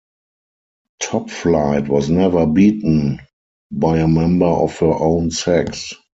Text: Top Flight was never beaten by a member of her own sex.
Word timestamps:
Top 0.99 1.29
Flight 1.29 1.87
was 1.87 2.09
never 2.09 2.47
beaten 2.47 3.19
by 3.71 3.99
a 3.99 4.07
member 4.07 4.47
of 4.47 4.75
her 4.79 4.95
own 4.99 5.29
sex. 5.29 5.93